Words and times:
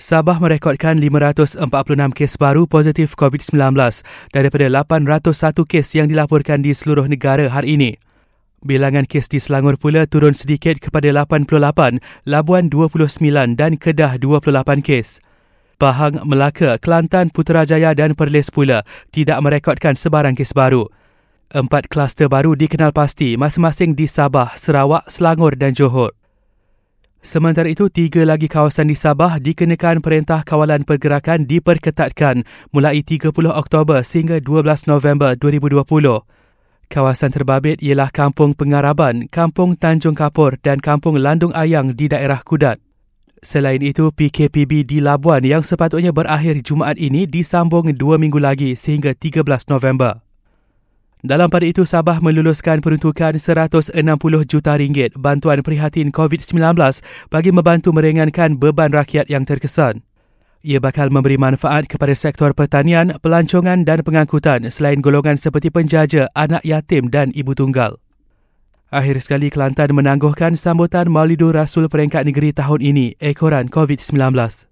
Sabah 0.00 0.40
merekodkan 0.40 0.96
546 0.96 1.60
kes 2.16 2.40
baru 2.40 2.64
positif 2.64 3.12
COVID-19 3.20 3.76
daripada 4.32 4.66
801 4.72 5.52
kes 5.68 5.92
yang 5.92 6.08
dilaporkan 6.08 6.64
di 6.64 6.72
seluruh 6.72 7.04
negara 7.04 7.52
hari 7.52 7.76
ini. 7.76 7.90
Bilangan 8.64 9.04
kes 9.04 9.28
di 9.28 9.44
Selangor 9.44 9.76
pula 9.76 10.08
turun 10.08 10.32
sedikit 10.32 10.80
kepada 10.80 11.12
88, 11.12 12.00
Labuan 12.24 12.72
29 12.72 13.60
dan 13.60 13.76
Kedah 13.76 14.16
28 14.16 14.80
kes. 14.80 15.20
Pahang, 15.76 16.24
Melaka, 16.24 16.80
Kelantan, 16.80 17.28
Putrajaya 17.28 17.92
dan 17.92 18.16
Perlis 18.16 18.48
pula 18.48 18.88
tidak 19.12 19.36
merekodkan 19.44 20.00
sebarang 20.00 20.32
kes 20.32 20.56
baru. 20.56 20.88
Empat 21.52 21.92
kluster 21.92 22.32
baru 22.32 22.56
dikenal 22.56 22.96
pasti 22.96 23.36
masing-masing 23.36 23.92
di 23.92 24.08
Sabah, 24.08 24.56
Sarawak, 24.56 25.12
Selangor 25.12 25.60
dan 25.60 25.76
Johor. 25.76 26.19
Sementara 27.20 27.68
itu, 27.68 27.92
tiga 27.92 28.24
lagi 28.24 28.48
kawasan 28.48 28.88
di 28.88 28.96
Sabah 28.96 29.36
dikenakan 29.36 30.00
Perintah 30.00 30.40
Kawalan 30.40 30.88
Pergerakan 30.88 31.44
diperketatkan 31.44 32.48
mulai 32.72 33.04
30 33.04 33.28
Oktober 33.52 34.00
sehingga 34.00 34.40
12 34.40 34.88
November 34.88 35.36
2020. 35.36 35.84
Kawasan 36.88 37.30
terbabit 37.30 37.84
ialah 37.84 38.08
Kampung 38.08 38.56
Pengaraban, 38.56 39.28
Kampung 39.28 39.76
Tanjung 39.76 40.16
Kapur 40.16 40.56
dan 40.64 40.80
Kampung 40.80 41.20
Landung 41.20 41.52
Ayang 41.52 41.92
di 41.92 42.08
daerah 42.08 42.40
Kudat. 42.40 42.80
Selain 43.44 43.84
itu, 43.84 44.08
PKPB 44.08 44.88
di 44.88 45.04
Labuan 45.04 45.44
yang 45.44 45.60
sepatutnya 45.60 46.16
berakhir 46.16 46.56
Jumaat 46.64 46.96
ini 46.96 47.28
disambung 47.28 47.92
dua 48.00 48.16
minggu 48.16 48.40
lagi 48.40 48.72
sehingga 48.72 49.12
13 49.12 49.68
November. 49.68 50.24
Dalam 51.20 51.52
pada 51.52 51.68
itu, 51.68 51.84
Sabah 51.84 52.16
meluluskan 52.24 52.80
peruntukan 52.80 53.36
160 53.36 53.92
juta 54.48 54.72
ringgit 54.80 55.12
bantuan 55.20 55.60
prihatin 55.60 56.08
COVID-19 56.08 56.56
bagi 57.28 57.50
membantu 57.52 57.92
meringankan 57.92 58.56
beban 58.56 58.88
rakyat 58.88 59.28
yang 59.28 59.44
terkesan. 59.44 60.00
Ia 60.60 60.76
bakal 60.76 61.08
memberi 61.08 61.40
manfaat 61.40 61.88
kepada 61.88 62.12
sektor 62.12 62.52
pertanian, 62.52 63.16
pelancongan 63.20 63.84
dan 63.84 64.04
pengangkutan 64.04 64.68
selain 64.68 65.00
golongan 65.00 65.36
seperti 65.36 65.72
penjaja, 65.72 66.28
anak 66.36 66.64
yatim 66.64 67.08
dan 67.08 67.32
ibu 67.32 67.56
tunggal. 67.56 67.96
Akhir 68.92 69.22
sekali 69.22 69.48
Kelantan 69.48 69.94
menangguhkan 69.94 70.58
sambutan 70.60 71.08
Maulidur 71.08 71.54
Rasul 71.54 71.86
Peringkat 71.86 72.26
Negeri 72.26 72.52
tahun 72.52 72.80
ini, 72.82 73.06
ekoran 73.22 73.72
COVID-19. 73.72 74.68